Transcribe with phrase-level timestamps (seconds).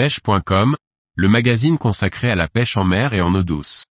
[0.00, 0.76] pêche.com,
[1.14, 3.84] le magazine consacré à la pêche en mer et en eau douce.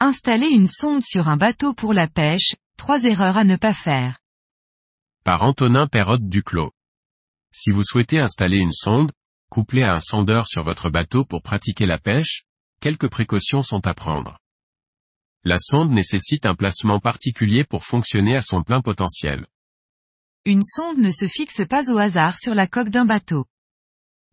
[0.00, 4.20] Installer une sonde sur un bateau pour la pêche, trois erreurs à ne pas faire.
[5.22, 6.72] Par Antonin Perrotte Duclos.
[7.52, 9.12] Si vous souhaitez installer une sonde,
[9.50, 12.47] couplée à un sondeur sur votre bateau pour pratiquer la pêche,
[12.80, 14.38] quelques précautions sont à prendre.
[15.44, 19.46] La sonde nécessite un placement particulier pour fonctionner à son plein potentiel.
[20.44, 23.46] Une sonde ne se fixe pas au hasard sur la coque d'un bateau.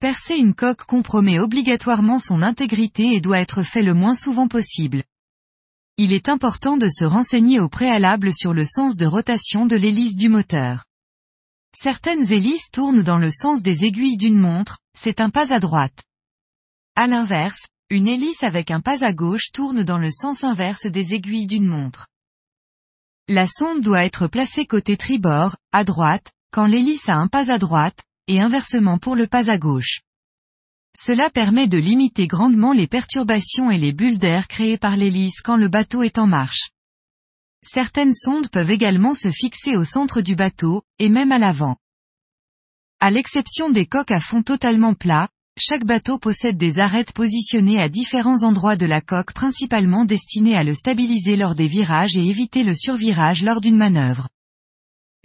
[0.00, 5.04] Percer une coque compromet obligatoirement son intégrité et doit être fait le moins souvent possible.
[5.96, 10.16] Il est important de se renseigner au préalable sur le sens de rotation de l'hélice
[10.16, 10.84] du moteur.
[11.76, 16.04] Certaines hélices tournent dans le sens des aiguilles d'une montre, c'est un pas à droite.
[16.96, 21.14] À l'inverse, une hélice avec un pas à gauche tourne dans le sens inverse des
[21.14, 22.08] aiguilles d'une montre.
[23.28, 27.58] La sonde doit être placée côté tribord, à droite, quand l'hélice a un pas à
[27.58, 30.00] droite, et inversement pour le pas à gauche.
[30.98, 35.56] Cela permet de limiter grandement les perturbations et les bulles d'air créées par l'hélice quand
[35.56, 36.70] le bateau est en marche.
[37.62, 41.76] Certaines sondes peuvent également se fixer au centre du bateau, et même à l'avant.
[42.98, 47.88] À l'exception des coques à fond totalement plat, chaque bateau possède des arêtes positionnées à
[47.88, 52.64] différents endroits de la coque principalement destinées à le stabiliser lors des virages et éviter
[52.64, 54.28] le survirage lors d'une manœuvre.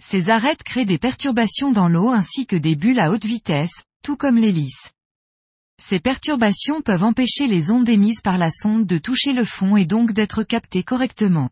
[0.02, 4.16] Ces arêtes créent des perturbations dans l'eau ainsi que des bulles à haute vitesse, tout
[4.16, 4.92] comme l'hélice.
[5.82, 9.86] Ces perturbations peuvent empêcher les ondes émises par la sonde de toucher le fond et
[9.86, 11.50] donc d'être captées correctement.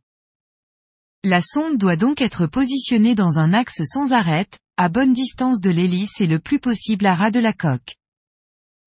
[1.25, 5.71] La sonde doit donc être positionnée dans un axe sans arête, à bonne distance de
[5.71, 7.97] l'hélice et le plus possible à ras de la coque.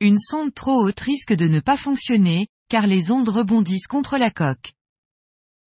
[0.03, 4.31] Une sonde trop haute risque de ne pas fonctionner, car les ondes rebondissent contre la
[4.31, 4.73] coque.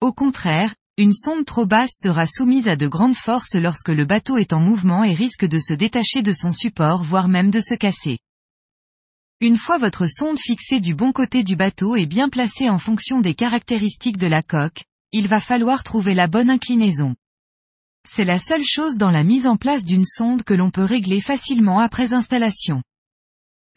[0.01, 4.35] Au contraire, une sonde trop basse sera soumise à de grandes forces lorsque le bateau
[4.35, 7.75] est en mouvement et risque de se détacher de son support voire même de se
[7.75, 8.19] casser.
[9.39, 13.21] Une fois votre sonde fixée du bon côté du bateau et bien placée en fonction
[13.21, 17.15] des caractéristiques de la coque, il va falloir trouver la bonne inclinaison.
[18.05, 21.21] C'est la seule chose dans la mise en place d'une sonde que l'on peut régler
[21.21, 22.83] facilement après installation.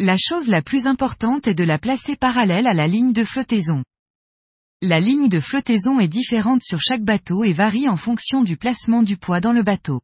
[0.01, 3.83] La chose la plus importante est de la placer parallèle à la ligne de flottaison.
[4.81, 9.03] La ligne de flottaison est différente sur chaque bateau et varie en fonction du placement
[9.03, 10.01] du poids dans le bateau.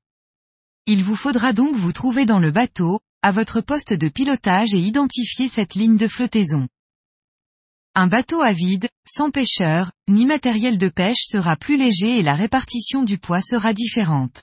[0.86, 4.80] Il vous faudra donc vous trouver dans le bateau, à votre poste de pilotage et
[4.80, 6.66] identifier cette ligne de flottaison.
[7.94, 12.34] Un bateau à vide, sans pêcheur, ni matériel de pêche sera plus léger et la
[12.34, 14.42] répartition du poids sera différente.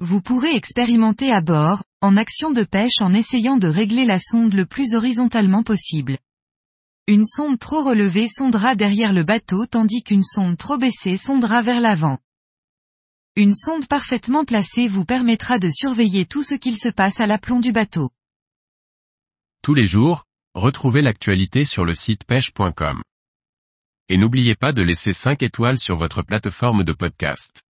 [0.00, 4.54] Vous pourrez expérimenter à bord, en action de pêche en essayant de régler la sonde
[4.54, 6.18] le plus horizontalement possible.
[7.08, 11.80] Une sonde trop relevée sondera derrière le bateau tandis qu'une sonde trop baissée sondera vers
[11.80, 12.18] l'avant.
[13.34, 17.58] Une sonde parfaitement placée vous permettra de surveiller tout ce qu'il se passe à l'aplomb
[17.58, 18.10] du bateau.
[19.62, 23.02] Tous les jours, retrouvez l'actualité sur le site pêche.com.
[24.08, 27.65] Et n'oubliez pas de laisser 5 étoiles sur votre plateforme de podcast.